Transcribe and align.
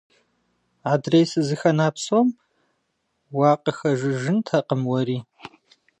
Адрей 0.93 1.25
сызыхэна 1.31 1.87
псом 1.95 2.27
уакъыхэжыжынтэкъым 3.37 4.81
уэри. 4.89 5.19